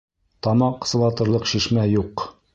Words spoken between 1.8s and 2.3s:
юҡ.